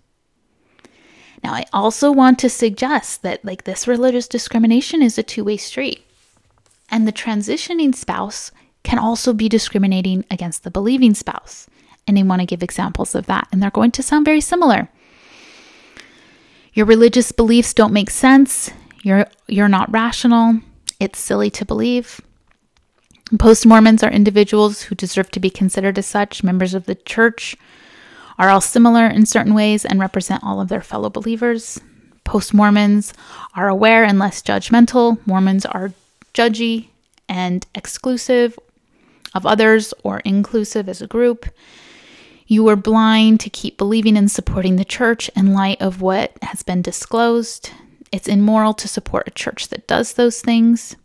Now, 1.44 1.54
I 1.54 1.66
also 1.74 2.12
want 2.12 2.40
to 2.40 2.50
suggest 2.50 3.22
that, 3.22 3.46
like, 3.46 3.66
this 3.66 3.88
religious 3.88 4.28
discrimination 4.28 5.02
is 5.02 5.18
a 5.18 5.24
two 5.24 5.44
way 5.44 5.58
street. 5.58 6.04
And 6.90 7.08
the 7.08 7.12
transitioning 7.12 7.94
spouse 7.94 8.52
can 8.84 9.00
also 9.00 9.34
be 9.34 9.50
discriminating 9.50 10.24
against 10.32 10.64
the 10.64 10.72
believing 10.72 11.14
spouse. 11.14 11.68
And 12.08 12.16
they 12.16 12.24
want 12.24 12.42
to 12.42 12.46
give 12.46 12.62
examples 12.62 13.16
of 13.16 13.26
that. 13.26 13.48
And 13.52 13.62
they're 13.62 13.72
going 13.72 13.92
to 13.92 14.04
sound 14.04 14.26
very 14.26 14.42
similar. 14.42 14.90
Your 16.74 16.86
religious 16.86 17.32
beliefs 17.32 17.74
don't 17.74 17.94
make 17.94 18.10
sense. 18.10 18.70
You're 19.02 19.28
you're 19.48 19.70
not 19.70 19.92
rational. 19.92 20.60
It's 21.00 21.20
silly 21.20 21.50
to 21.52 21.66
believe. 21.66 22.22
Post 23.40 23.66
Mormons 23.66 24.04
are 24.04 24.12
individuals 24.12 24.84
who 24.84 24.96
deserve 24.96 25.32
to 25.32 25.40
be 25.40 25.50
considered 25.50 25.98
as 25.98 26.06
such. 26.06 26.44
Members 26.44 26.74
of 26.74 26.86
the 26.86 26.96
church 26.96 27.56
are 28.38 28.50
all 28.50 28.62
similar 28.62 29.08
in 29.08 29.26
certain 29.26 29.54
ways 29.54 29.86
and 29.86 30.00
represent 30.00 30.44
all 30.44 30.62
of 30.62 30.68
their 30.68 30.82
fellow 30.82 31.10
believers. 31.10 31.80
Post 32.24 32.54
Mormons 32.54 33.14
are 33.56 33.70
aware 33.70 34.04
and 34.04 34.20
less 34.20 34.42
judgmental. 34.42 35.18
Mormons 35.26 35.66
are 35.66 35.94
judgy 36.34 36.90
and 37.30 37.66
exclusive 37.74 38.60
of 39.34 39.46
others 39.46 39.94
or 40.04 40.20
inclusive 40.20 40.88
as 40.90 41.02
a 41.02 41.08
group. 41.08 41.46
You 42.48 42.68
are 42.70 42.76
blind 42.76 43.40
to 43.42 43.50
keep 43.50 43.78
believing 43.78 44.16
and 44.18 44.30
supporting 44.30 44.76
the 44.76 44.86
church 44.86 45.30
in 45.36 45.54
light 45.54 45.82
of 45.82 46.02
what 46.02 46.34
has 46.44 46.62
been 46.62 46.82
disclosed. 46.84 47.72
It's 48.12 48.28
immoral 48.28 48.74
to 48.76 48.88
support 48.88 49.28
a 49.28 49.32
church 49.32 49.70
that 49.70 49.88
does 49.88 50.14
those 50.14 50.42
things, 50.42 50.96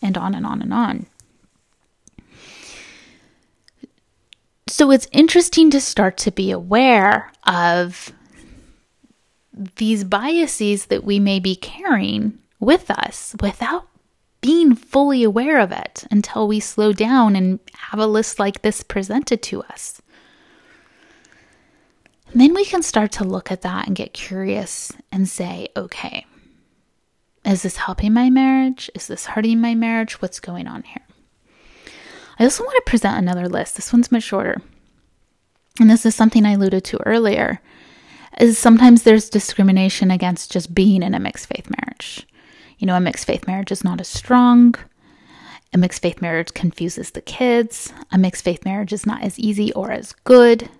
and 0.00 0.16
on 0.16 0.34
and 0.34 0.46
on 0.46 0.62
and 0.62 0.72
on. 0.72 1.06
So 4.68 4.90
it's 4.90 5.08
interesting 5.12 5.70
to 5.70 5.80
start 5.80 6.16
to 6.18 6.30
be 6.30 6.50
aware 6.50 7.30
of 7.46 8.10
these 9.76 10.02
biases 10.02 10.86
that 10.86 11.04
we 11.04 11.20
may 11.20 11.40
be 11.40 11.54
carrying 11.54 12.38
with 12.58 12.90
us 12.90 13.36
without 13.42 13.86
being 14.40 14.74
fully 14.74 15.22
aware 15.22 15.60
of 15.60 15.72
it 15.72 16.04
until 16.10 16.48
we 16.48 16.58
slow 16.58 16.94
down 16.94 17.36
and 17.36 17.60
have 17.74 18.00
a 18.00 18.06
list 18.06 18.38
like 18.38 18.62
this 18.62 18.82
presented 18.82 19.42
to 19.42 19.62
us. 19.64 20.00
Then 22.34 22.54
we 22.54 22.64
can 22.64 22.82
start 22.82 23.12
to 23.12 23.24
look 23.24 23.52
at 23.52 23.60
that 23.62 23.86
and 23.86 23.96
get 23.96 24.14
curious 24.14 24.90
and 25.10 25.28
say, 25.28 25.68
okay, 25.76 26.24
is 27.44 27.62
this 27.62 27.76
helping 27.76 28.14
my 28.14 28.30
marriage? 28.30 28.90
Is 28.94 29.06
this 29.06 29.26
hurting 29.26 29.60
my 29.60 29.74
marriage? 29.74 30.22
What's 30.22 30.40
going 30.40 30.66
on 30.66 30.82
here? 30.84 31.02
I 32.38 32.44
also 32.44 32.64
want 32.64 32.76
to 32.76 32.90
present 32.90 33.18
another 33.18 33.48
list. 33.48 33.76
This 33.76 33.92
one's 33.92 34.10
much 34.10 34.22
shorter. 34.22 34.62
And 35.78 35.90
this 35.90 36.06
is 36.06 36.14
something 36.14 36.46
I 36.46 36.52
alluded 36.52 36.84
to 36.84 37.06
earlier. 37.06 37.60
Is 38.40 38.56
sometimes 38.56 39.02
there's 39.02 39.28
discrimination 39.28 40.10
against 40.10 40.50
just 40.50 40.74
being 40.74 41.02
in 41.02 41.14
a 41.14 41.20
mixed 41.20 41.46
faith 41.46 41.68
marriage. 41.68 42.26
You 42.78 42.86
know, 42.86 42.96
a 42.96 43.00
mixed 43.00 43.26
faith 43.26 43.46
marriage 43.46 43.70
is 43.70 43.84
not 43.84 44.00
as 44.00 44.08
strong. 44.08 44.74
A 45.74 45.78
mixed 45.78 46.00
faith 46.00 46.22
marriage 46.22 46.54
confuses 46.54 47.10
the 47.10 47.20
kids. 47.20 47.92
A 48.10 48.16
mixed 48.16 48.42
faith 48.42 48.64
marriage 48.64 48.92
is 48.92 49.04
not 49.04 49.22
as 49.22 49.38
easy 49.38 49.70
or 49.74 49.90
as 49.90 50.14
good 50.24 50.70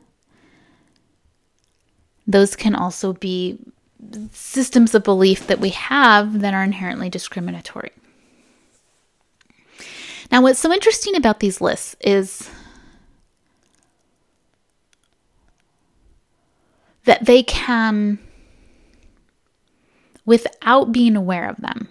those 2.27 2.57
can 2.57 2.75
also 2.75 3.13
be 3.13 3.59
systems 4.33 4.95
of 4.95 5.05
belief 5.05 5.47
that 5.47 5.61
we 5.61 5.71
have 5.71 6.41
that 6.41 6.55
are 6.55 6.65
inherently 6.65 7.09
discriminatory. 7.09 7.91
Now, 10.31 10.43
what's 10.43 10.61
so 10.61 10.73
interesting 10.73 11.15
about 11.15 11.41
these 11.41 11.61
lists 11.61 11.95
is 12.01 12.51
that 17.05 17.27
they 17.27 17.43
can, 17.43 18.19
without 20.25 20.93
being 20.93 21.17
aware 21.17 21.49
of 21.49 21.57
them, 21.59 21.89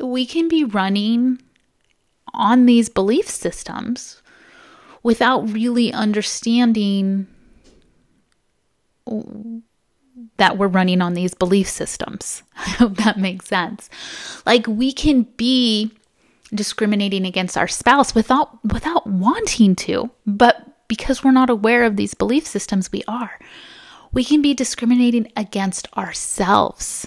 we 0.00 0.26
can 0.26 0.48
be 0.48 0.62
running 0.64 1.42
on 2.32 2.66
these 2.66 2.88
belief 2.88 3.28
systems 3.28 4.22
without 5.02 5.50
really 5.52 5.92
understanding 5.92 7.26
that 10.36 10.58
we're 10.58 10.68
running 10.68 11.00
on 11.00 11.14
these 11.14 11.34
belief 11.34 11.68
systems. 11.68 12.42
I 12.56 12.70
hope 12.70 12.96
that 12.96 13.18
makes 13.18 13.46
sense. 13.46 13.88
Like 14.46 14.66
we 14.66 14.92
can 14.92 15.22
be 15.36 15.92
discriminating 16.54 17.26
against 17.26 17.58
our 17.58 17.68
spouse 17.68 18.14
without 18.14 18.64
without 18.64 19.06
wanting 19.06 19.76
to, 19.76 20.10
but 20.26 20.64
because 20.88 21.22
we're 21.22 21.30
not 21.30 21.50
aware 21.50 21.84
of 21.84 21.96
these 21.96 22.14
belief 22.14 22.46
systems 22.46 22.90
we 22.90 23.02
are. 23.06 23.38
We 24.10 24.24
can 24.24 24.40
be 24.40 24.54
discriminating 24.54 25.30
against 25.36 25.86
ourselves 25.96 27.06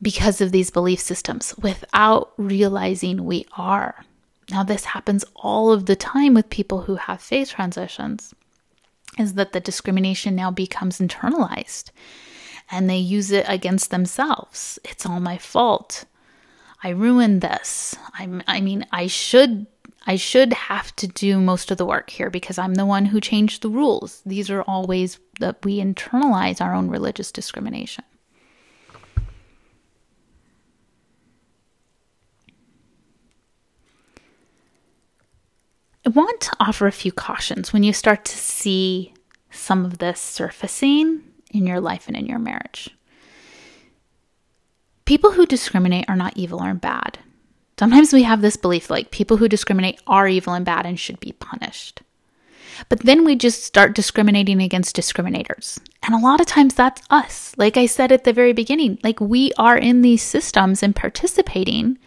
because 0.00 0.40
of 0.40 0.52
these 0.52 0.70
belief 0.70 1.00
systems 1.00 1.56
without 1.58 2.32
realizing 2.36 3.24
we 3.24 3.46
are. 3.56 4.04
Now, 4.50 4.62
this 4.62 4.84
happens 4.84 5.24
all 5.34 5.72
of 5.72 5.86
the 5.86 5.96
time 5.96 6.34
with 6.34 6.48
people 6.48 6.82
who 6.82 6.94
have 6.94 7.20
faith 7.20 7.50
transitions 7.50 8.32
is 9.18 9.34
that 9.34 9.52
the 9.52 9.60
discrimination 9.60 10.34
now 10.34 10.50
becomes 10.50 10.98
internalized 10.98 11.90
and 12.70 12.88
they 12.88 12.98
use 12.98 13.30
it 13.30 13.46
against 13.48 13.90
themselves. 13.90 14.78
It's 14.84 15.06
all 15.06 15.20
my 15.20 15.38
fault. 15.38 16.04
I 16.82 16.90
ruined 16.90 17.40
this. 17.40 17.96
I'm, 18.18 18.42
I 18.46 18.60
mean, 18.60 18.86
I 18.92 19.06
should 19.06 19.66
I 20.06 20.16
should 20.16 20.54
have 20.54 20.96
to 20.96 21.06
do 21.06 21.38
most 21.38 21.70
of 21.70 21.76
the 21.76 21.84
work 21.84 22.08
here 22.08 22.30
because 22.30 22.56
I'm 22.56 22.74
the 22.74 22.86
one 22.86 23.04
who 23.04 23.20
changed 23.20 23.60
the 23.60 23.68
rules. 23.68 24.22
These 24.24 24.48
are 24.48 24.62
all 24.62 24.86
ways 24.86 25.18
that 25.38 25.62
we 25.66 25.80
internalize 25.80 26.62
our 26.62 26.74
own 26.74 26.88
religious 26.88 27.30
discrimination. 27.30 28.04
Want 36.08 36.40
to 36.42 36.56
offer 36.60 36.86
a 36.86 36.92
few 36.92 37.12
cautions 37.12 37.72
when 37.72 37.82
you 37.82 37.92
start 37.92 38.24
to 38.26 38.36
see 38.36 39.14
some 39.50 39.84
of 39.84 39.98
this 39.98 40.20
surfacing 40.20 41.22
in 41.50 41.66
your 41.66 41.80
life 41.80 42.08
and 42.08 42.16
in 42.16 42.26
your 42.26 42.38
marriage. 42.38 42.90
People 45.04 45.32
who 45.32 45.46
discriminate 45.46 46.04
are 46.08 46.16
not 46.16 46.36
evil 46.36 46.62
or 46.62 46.74
bad. 46.74 47.18
Sometimes 47.78 48.12
we 48.12 48.24
have 48.24 48.42
this 48.42 48.56
belief 48.56 48.90
like 48.90 49.10
people 49.10 49.36
who 49.36 49.48
discriminate 49.48 50.00
are 50.06 50.28
evil 50.28 50.52
and 50.52 50.64
bad 50.64 50.84
and 50.84 50.98
should 50.98 51.20
be 51.20 51.32
punished. 51.32 52.02
But 52.88 53.00
then 53.00 53.24
we 53.24 53.34
just 53.34 53.64
start 53.64 53.94
discriminating 53.94 54.60
against 54.60 54.94
discriminators. 54.94 55.78
And 56.02 56.14
a 56.14 56.18
lot 56.18 56.40
of 56.40 56.46
times 56.46 56.74
that's 56.74 57.02
us. 57.10 57.54
Like 57.56 57.76
I 57.76 57.86
said 57.86 58.12
at 58.12 58.24
the 58.24 58.32
very 58.32 58.52
beginning, 58.52 58.98
like 59.02 59.20
we 59.20 59.52
are 59.58 59.76
in 59.76 60.02
these 60.02 60.22
systems 60.22 60.82
and 60.82 60.94
participating, 60.94 61.98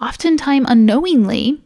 oftentimes 0.00 0.66
unknowingly, 0.68 1.62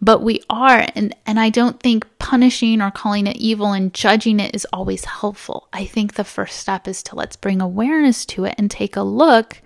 but 0.00 0.22
we 0.22 0.42
are. 0.48 0.86
And, 0.94 1.14
and 1.26 1.38
I 1.38 1.50
don't 1.50 1.80
think 1.80 2.06
punishing 2.18 2.80
or 2.80 2.90
calling 2.90 3.26
it 3.26 3.36
evil 3.36 3.72
and 3.72 3.92
judging 3.92 4.40
it 4.40 4.54
is 4.54 4.66
always 4.72 5.04
helpful. 5.04 5.68
I 5.72 5.84
think 5.84 6.14
the 6.14 6.24
first 6.24 6.58
step 6.58 6.88
is 6.88 7.02
to 7.04 7.16
let's 7.16 7.36
bring 7.36 7.60
awareness 7.60 8.24
to 8.26 8.44
it 8.44 8.54
and 8.56 8.70
take 8.70 8.96
a 8.96 9.02
look 9.02 9.60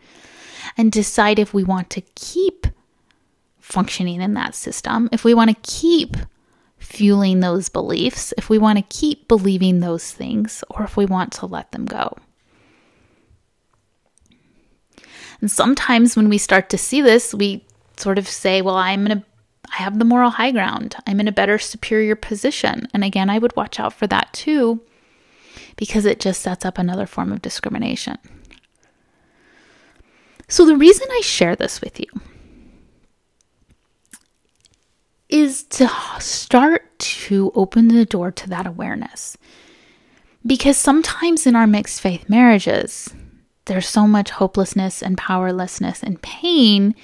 and 0.76 0.90
decide 0.90 1.38
if 1.38 1.54
we 1.54 1.62
want 1.62 1.90
to 1.90 2.00
keep 2.14 2.66
functioning 3.60 4.20
in 4.20 4.34
that 4.34 4.54
system, 4.54 5.08
if 5.12 5.24
we 5.24 5.34
want 5.34 5.50
to 5.50 5.70
keep 5.70 6.16
fueling 6.78 7.40
those 7.40 7.68
beliefs, 7.68 8.34
if 8.36 8.50
we 8.50 8.58
want 8.58 8.78
to 8.78 8.96
keep 8.96 9.26
believing 9.26 9.80
those 9.80 10.10
things, 10.12 10.62
or 10.70 10.84
if 10.84 10.96
we 10.96 11.06
want 11.06 11.32
to 11.32 11.46
let 11.46 11.72
them 11.72 11.86
go. 11.86 12.16
And 15.40 15.50
sometimes 15.50 16.16
when 16.16 16.28
we 16.28 16.38
start 16.38 16.70
to 16.70 16.78
see 16.78 17.00
this, 17.00 17.34
we 17.34 17.64
sort 17.96 18.18
of 18.18 18.28
say, 18.28 18.62
well, 18.62 18.76
I'm 18.76 19.06
in 19.06 19.12
a 19.12 19.24
I 19.76 19.82
have 19.82 19.98
the 19.98 20.04
moral 20.04 20.30
high 20.30 20.52
ground. 20.52 20.94
I'm 21.06 21.18
in 21.18 21.26
a 21.26 21.32
better 21.32 21.58
superior 21.58 22.14
position. 22.14 22.86
And 22.94 23.02
again, 23.02 23.28
I 23.28 23.38
would 23.38 23.56
watch 23.56 23.80
out 23.80 23.92
for 23.92 24.06
that 24.06 24.32
too 24.32 24.80
because 25.76 26.04
it 26.04 26.20
just 26.20 26.40
sets 26.40 26.64
up 26.64 26.78
another 26.78 27.06
form 27.06 27.32
of 27.32 27.42
discrimination. 27.42 28.16
So 30.46 30.64
the 30.64 30.76
reason 30.76 31.08
I 31.10 31.20
share 31.22 31.56
this 31.56 31.80
with 31.80 31.98
you 31.98 32.06
is 35.28 35.64
to 35.64 35.90
start 36.20 36.96
to 36.98 37.50
open 37.54 37.88
the 37.88 38.04
door 38.04 38.30
to 38.30 38.48
that 38.50 38.66
awareness. 38.66 39.36
Because 40.46 40.76
sometimes 40.76 41.46
in 41.46 41.56
our 41.56 41.66
mixed 41.66 42.00
faith 42.00 42.28
marriages, 42.28 43.12
there's 43.66 43.88
so 43.88 44.06
much 44.06 44.30
hopelessness 44.30 45.02
and 45.02 45.16
powerlessness 45.16 46.02
and 46.02 46.20
pain 46.20 46.94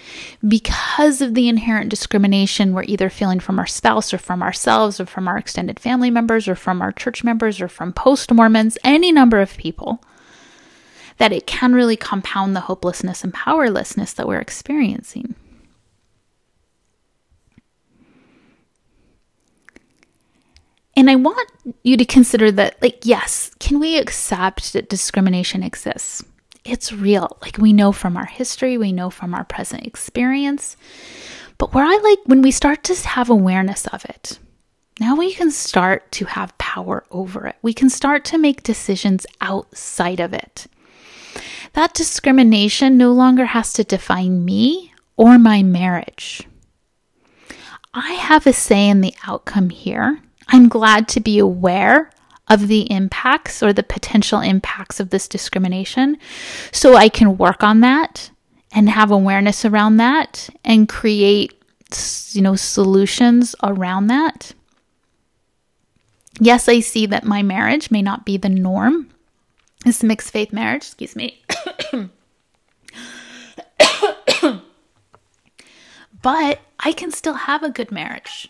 because 0.46 1.22
of 1.22 1.34
the 1.34 1.48
inherent 1.48 1.88
discrimination 1.88 2.74
we're 2.74 2.82
either 2.84 3.08
feeling 3.08 3.40
from 3.40 3.58
our 3.58 3.66
spouse 3.66 4.12
or 4.12 4.18
from 4.18 4.42
ourselves 4.42 5.00
or 5.00 5.06
from 5.06 5.26
our 5.26 5.38
extended 5.38 5.80
family 5.80 6.10
members 6.10 6.46
or 6.46 6.54
from 6.54 6.82
our 6.82 6.92
church 6.92 7.24
members 7.24 7.60
or 7.60 7.68
from 7.68 7.92
post 7.92 8.32
Mormons, 8.32 8.76
any 8.84 9.10
number 9.10 9.40
of 9.40 9.56
people, 9.56 10.02
that 11.16 11.32
it 11.32 11.46
can 11.46 11.72
really 11.72 11.96
compound 11.96 12.54
the 12.54 12.60
hopelessness 12.60 13.24
and 13.24 13.32
powerlessness 13.32 14.12
that 14.12 14.28
we're 14.28 14.38
experiencing. 14.38 15.34
And 20.94 21.08
I 21.08 21.16
want 21.16 21.50
you 21.82 21.96
to 21.96 22.04
consider 22.04 22.52
that, 22.52 22.82
like, 22.82 23.06
yes, 23.06 23.52
can 23.58 23.80
we 23.80 23.96
accept 23.96 24.74
that 24.74 24.90
discrimination 24.90 25.62
exists? 25.62 26.22
It's 26.64 26.92
real. 26.92 27.38
Like, 27.40 27.58
we 27.58 27.72
know 27.72 27.92
from 27.92 28.16
our 28.16 28.26
history, 28.26 28.76
we 28.76 28.92
know 28.92 29.10
from 29.10 29.34
our 29.34 29.44
present 29.44 29.86
experience. 29.86 30.76
But 31.58 31.74
where 31.74 31.84
I 31.84 31.96
like 32.02 32.18
when 32.26 32.42
we 32.42 32.50
start 32.50 32.84
to 32.84 32.94
have 33.08 33.30
awareness 33.30 33.86
of 33.88 34.04
it, 34.04 34.38
now 34.98 35.16
we 35.16 35.32
can 35.32 35.50
start 35.50 36.10
to 36.12 36.26
have 36.26 36.56
power 36.58 37.04
over 37.10 37.46
it. 37.46 37.56
We 37.62 37.72
can 37.72 37.88
start 37.88 38.24
to 38.26 38.38
make 38.38 38.62
decisions 38.62 39.26
outside 39.40 40.20
of 40.20 40.32
it. 40.34 40.66
That 41.72 41.94
discrimination 41.94 42.98
no 42.98 43.12
longer 43.12 43.46
has 43.46 43.72
to 43.74 43.84
define 43.84 44.44
me 44.44 44.92
or 45.16 45.38
my 45.38 45.62
marriage. 45.62 46.42
I 47.94 48.12
have 48.12 48.46
a 48.46 48.52
say 48.52 48.88
in 48.88 49.00
the 49.00 49.14
outcome 49.26 49.70
here 49.70 50.20
I'm 50.48 50.68
glad 50.68 51.08
to 51.08 51.20
be 51.20 51.38
aware 51.38 52.10
of 52.50 52.68
the 52.68 52.90
impacts 52.90 53.62
or 53.62 53.72
the 53.72 53.82
potential 53.82 54.40
impacts 54.40 55.00
of 55.00 55.10
this 55.10 55.28
discrimination 55.28 56.18
so 56.72 56.96
I 56.96 57.08
can 57.08 57.38
work 57.38 57.62
on 57.62 57.80
that 57.80 58.30
and 58.72 58.90
have 58.90 59.10
awareness 59.10 59.64
around 59.64 59.96
that 59.98 60.50
and 60.64 60.88
create 60.88 61.54
you 62.32 62.42
know 62.42 62.56
solutions 62.56 63.54
around 63.62 64.08
that. 64.08 64.52
Yes, 66.38 66.68
I 66.68 66.80
see 66.80 67.06
that 67.06 67.24
my 67.24 67.42
marriage 67.42 67.90
may 67.90 68.02
not 68.02 68.24
be 68.24 68.36
the 68.36 68.48
norm. 68.48 69.10
This 69.84 70.02
mixed 70.02 70.30
faith 70.30 70.52
marriage, 70.52 70.86
excuse 70.86 71.16
me. 71.16 71.42
but 76.22 76.60
I 76.80 76.92
can 76.92 77.10
still 77.10 77.34
have 77.34 77.62
a 77.62 77.70
good 77.70 77.90
marriage. 77.90 78.48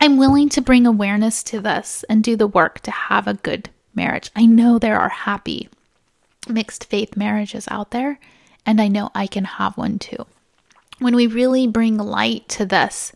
I'm 0.00 0.16
willing 0.16 0.48
to 0.50 0.60
bring 0.60 0.86
awareness 0.86 1.42
to 1.44 1.60
this 1.60 2.04
and 2.08 2.22
do 2.22 2.36
the 2.36 2.46
work 2.46 2.80
to 2.80 2.90
have 2.90 3.26
a 3.26 3.34
good 3.34 3.68
marriage. 3.94 4.30
I 4.36 4.46
know 4.46 4.78
there 4.78 4.98
are 4.98 5.08
happy 5.08 5.68
mixed 6.48 6.84
faith 6.84 7.16
marriages 7.16 7.66
out 7.70 7.90
there, 7.90 8.18
and 8.64 8.80
I 8.80 8.88
know 8.88 9.10
I 9.14 9.26
can 9.26 9.44
have 9.44 9.76
one 9.76 9.98
too. 9.98 10.26
When 10.98 11.14
we 11.14 11.26
really 11.26 11.66
bring 11.66 11.98
light 11.98 12.48
to 12.50 12.64
this, 12.64 13.12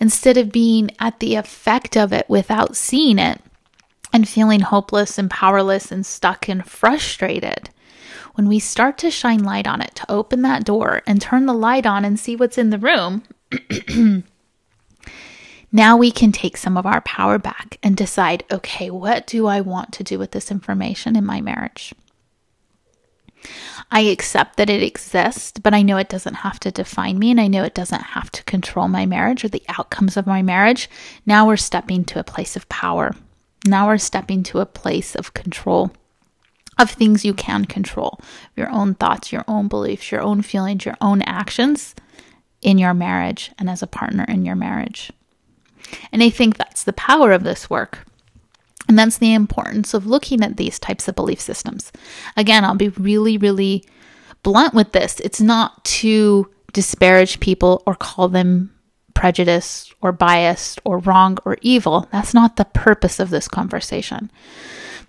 instead 0.00 0.36
of 0.36 0.52
being 0.52 0.90
at 0.98 1.20
the 1.20 1.36
effect 1.36 1.96
of 1.96 2.12
it 2.12 2.28
without 2.28 2.76
seeing 2.76 3.18
it 3.18 3.40
and 4.12 4.28
feeling 4.28 4.60
hopeless 4.60 5.18
and 5.18 5.30
powerless 5.30 5.90
and 5.90 6.04
stuck 6.04 6.48
and 6.48 6.64
frustrated, 6.66 7.70
when 8.34 8.48
we 8.48 8.58
start 8.58 8.98
to 8.98 9.10
shine 9.10 9.44
light 9.44 9.66
on 9.66 9.80
it, 9.80 9.94
to 9.94 10.10
open 10.10 10.42
that 10.42 10.64
door 10.64 11.02
and 11.06 11.20
turn 11.20 11.46
the 11.46 11.54
light 11.54 11.86
on 11.86 12.04
and 12.04 12.18
see 12.18 12.34
what's 12.34 12.58
in 12.58 12.70
the 12.70 12.78
room. 12.78 13.22
Now 15.74 15.96
we 15.96 16.10
can 16.10 16.32
take 16.32 16.58
some 16.58 16.76
of 16.76 16.84
our 16.84 17.00
power 17.00 17.38
back 17.38 17.78
and 17.82 17.96
decide 17.96 18.44
okay, 18.50 18.90
what 18.90 19.26
do 19.26 19.46
I 19.46 19.62
want 19.62 19.92
to 19.94 20.04
do 20.04 20.18
with 20.18 20.32
this 20.32 20.50
information 20.50 21.16
in 21.16 21.24
my 21.24 21.40
marriage? 21.40 21.94
I 23.90 24.00
accept 24.00 24.56
that 24.58 24.70
it 24.70 24.82
exists, 24.82 25.58
but 25.58 25.74
I 25.74 25.82
know 25.82 25.96
it 25.96 26.10
doesn't 26.10 26.34
have 26.34 26.60
to 26.60 26.70
define 26.70 27.18
me 27.18 27.30
and 27.30 27.40
I 27.40 27.48
know 27.48 27.64
it 27.64 27.74
doesn't 27.74 28.02
have 28.02 28.30
to 28.32 28.44
control 28.44 28.86
my 28.88 29.06
marriage 29.06 29.44
or 29.44 29.48
the 29.48 29.64
outcomes 29.68 30.16
of 30.16 30.26
my 30.26 30.42
marriage. 30.42 30.88
Now 31.26 31.46
we're 31.46 31.56
stepping 31.56 32.04
to 32.04 32.20
a 32.20 32.24
place 32.24 32.54
of 32.54 32.68
power. 32.68 33.14
Now 33.66 33.86
we're 33.86 33.98
stepping 33.98 34.42
to 34.44 34.60
a 34.60 34.66
place 34.66 35.14
of 35.14 35.34
control 35.34 35.90
of 36.78 36.90
things 36.90 37.24
you 37.24 37.34
can 37.34 37.64
control 37.64 38.20
your 38.56 38.70
own 38.70 38.94
thoughts, 38.94 39.32
your 39.32 39.44
own 39.48 39.68
beliefs, 39.68 40.10
your 40.12 40.22
own 40.22 40.42
feelings, 40.42 40.84
your 40.84 40.96
own 41.00 41.22
actions 41.22 41.94
in 42.60 42.78
your 42.78 42.94
marriage 42.94 43.52
and 43.58 43.68
as 43.68 43.82
a 43.82 43.86
partner 43.86 44.24
in 44.28 44.44
your 44.44 44.56
marriage. 44.56 45.10
And 46.12 46.22
I 46.22 46.30
think 46.30 46.56
that's 46.56 46.84
the 46.84 46.92
power 46.92 47.32
of 47.32 47.44
this 47.44 47.68
work. 47.70 48.06
And 48.88 48.98
that's 48.98 49.18
the 49.18 49.32
importance 49.32 49.94
of 49.94 50.06
looking 50.06 50.42
at 50.42 50.56
these 50.56 50.78
types 50.78 51.08
of 51.08 51.14
belief 51.14 51.40
systems. 51.40 51.92
Again, 52.36 52.64
I'll 52.64 52.74
be 52.74 52.88
really, 52.88 53.38
really 53.38 53.84
blunt 54.42 54.74
with 54.74 54.92
this. 54.92 55.20
It's 55.20 55.40
not 55.40 55.84
to 55.84 56.50
disparage 56.72 57.40
people 57.40 57.82
or 57.86 57.94
call 57.94 58.28
them 58.28 58.74
prejudiced 59.14 59.94
or 60.00 60.10
biased 60.10 60.80
or 60.84 60.98
wrong 60.98 61.38
or 61.44 61.58
evil. 61.60 62.08
That's 62.10 62.34
not 62.34 62.56
the 62.56 62.64
purpose 62.64 63.20
of 63.20 63.30
this 63.30 63.46
conversation. 63.46 64.30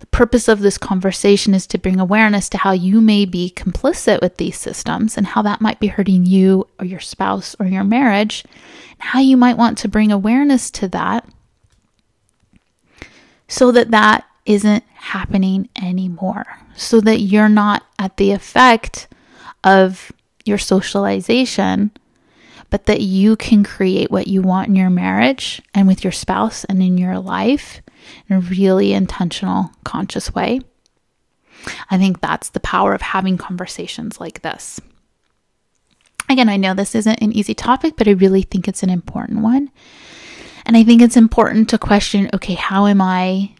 The 0.04 0.18
purpose 0.18 0.48
of 0.48 0.60
this 0.60 0.76
conversation 0.76 1.54
is 1.54 1.66
to 1.68 1.78
bring 1.78 1.98
awareness 1.98 2.50
to 2.50 2.58
how 2.58 2.72
you 2.72 3.00
may 3.00 3.24
be 3.24 3.50
complicit 3.56 4.20
with 4.20 4.36
these 4.36 4.58
systems 4.58 5.16
and 5.16 5.26
how 5.26 5.40
that 5.40 5.62
might 5.62 5.80
be 5.80 5.86
hurting 5.86 6.26
you 6.26 6.68
or 6.78 6.84
your 6.84 7.00
spouse 7.00 7.56
or 7.58 7.64
your 7.64 7.84
marriage, 7.84 8.44
and 8.92 9.00
how 9.00 9.20
you 9.20 9.38
might 9.38 9.56
want 9.56 9.78
to 9.78 9.88
bring 9.88 10.12
awareness 10.12 10.70
to 10.72 10.88
that 10.88 11.26
so 13.48 13.72
that 13.72 13.92
that 13.92 14.26
isn't 14.44 14.84
happening 14.92 15.70
anymore, 15.82 16.44
so 16.76 17.00
that 17.00 17.20
you're 17.20 17.48
not 17.48 17.82
at 17.98 18.18
the 18.18 18.32
effect 18.32 19.08
of 19.64 20.12
your 20.44 20.58
socialization 20.58 21.90
but 22.68 22.86
that 22.86 23.00
you 23.00 23.36
can 23.36 23.62
create 23.62 24.10
what 24.10 24.26
you 24.26 24.42
want 24.42 24.68
in 24.68 24.74
your 24.74 24.90
marriage 24.90 25.62
and 25.74 25.86
with 25.86 26.02
your 26.04 26.12
spouse 26.12 26.64
and 26.64 26.82
in 26.82 26.98
your 26.98 27.18
life 27.18 27.80
in 28.28 28.36
a 28.36 28.40
really 28.40 28.92
intentional, 28.92 29.70
conscious 29.84 30.34
way. 30.34 30.60
I 31.90 31.98
think 31.98 32.20
that's 32.20 32.50
the 32.50 32.60
power 32.60 32.94
of 32.94 33.02
having 33.02 33.38
conversations 33.38 34.20
like 34.20 34.42
this. 34.42 34.80
Again, 36.28 36.48
I 36.48 36.56
know 36.56 36.74
this 36.74 36.94
isn't 36.94 37.22
an 37.22 37.32
easy 37.32 37.54
topic, 37.54 37.94
but 37.96 38.08
I 38.08 38.12
really 38.12 38.42
think 38.42 38.66
it's 38.66 38.82
an 38.82 38.90
important 38.90 39.40
one. 39.40 39.70
And 40.66 40.76
I 40.76 40.84
think 40.84 41.02
it's 41.02 41.16
important 41.16 41.68
to 41.70 41.78
question 41.78 42.30
okay, 42.32 42.54
how 42.54 42.86
am 42.86 43.00
I 43.00 43.54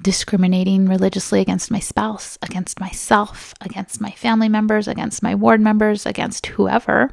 discriminating 0.00 0.86
religiously 0.86 1.40
against 1.40 1.70
my 1.70 1.80
spouse, 1.80 2.38
against 2.40 2.80
myself, 2.80 3.52
against 3.60 4.00
my 4.00 4.10
family 4.12 4.48
members, 4.48 4.88
against 4.88 5.22
my 5.22 5.34
ward 5.34 5.60
members, 5.60 6.06
against 6.06 6.46
whoever? 6.46 7.10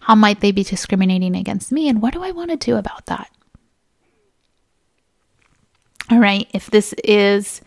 How 0.00 0.14
might 0.14 0.40
they 0.40 0.52
be 0.52 0.62
discriminating 0.62 1.34
against 1.34 1.72
me? 1.72 1.88
And 1.88 2.00
what 2.00 2.14
do 2.14 2.22
I 2.22 2.30
want 2.30 2.50
to 2.50 2.56
do 2.56 2.76
about 2.76 3.06
that? 3.06 3.30
All 6.10 6.18
right, 6.18 6.48
if 6.52 6.70
this 6.70 6.94
is 7.04 7.60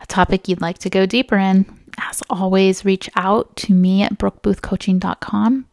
a 0.00 0.06
topic 0.06 0.48
you'd 0.48 0.60
like 0.60 0.78
to 0.78 0.90
go 0.90 1.06
deeper 1.06 1.36
in, 1.36 1.64
as 1.98 2.22
always, 2.28 2.84
reach 2.84 3.08
out 3.14 3.54
to 3.56 3.72
me 3.72 4.02
at 4.02 4.18
brookeboothcoaching.com 4.18 5.66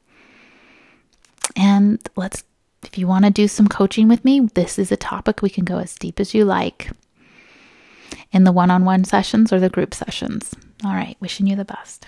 and 1.56 2.10
let's 2.16 2.44
If 2.84 2.98
you 2.98 3.08
want 3.08 3.26
to 3.26 3.32
do 3.32 3.48
some 3.48 3.68
coaching 3.68 4.08
with 4.08 4.24
me, 4.26 4.40
this 4.42 4.78
is 4.80 4.92
a 4.92 4.98
topic 4.98 5.42
we 5.42 5.50
can 5.50 5.66
go 5.66 5.78
as 5.80 5.96
deep 5.96 6.20
as 6.20 6.34
you 6.34 6.46
like 6.46 6.92
in 8.32 8.44
the 8.44 8.52
one 8.52 8.72
on 8.72 8.86
one 8.86 9.04
sessions 9.04 9.52
or 9.52 9.60
the 9.60 9.70
group 9.70 9.94
sessions. 9.94 10.54
All 10.84 10.94
right, 10.94 11.18
wishing 11.20 11.48
you 11.48 11.56
the 11.56 11.66
best. 11.66 12.08